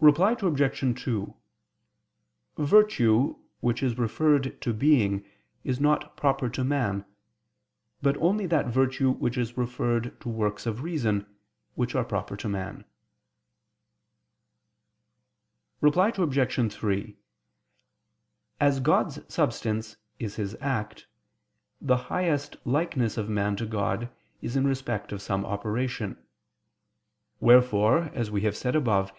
[0.00, 1.00] Reply Obj.
[1.04, 1.36] 2:
[2.58, 5.24] Virtue which is referred to being
[5.62, 7.04] is not proper to man;
[8.02, 11.24] but only that virtue which is referred to works of reason,
[11.76, 12.84] which are proper to man.
[15.80, 16.72] Reply Obj.
[16.74, 17.16] 3:
[18.58, 21.06] As God's substance is His act,
[21.80, 24.10] the highest likeness of man to God
[24.42, 26.20] is in respect of some operation.
[27.38, 29.18] Wherefore, as we have said above (Q.